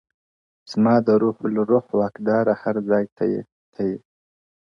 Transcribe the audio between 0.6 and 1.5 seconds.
•زما د روح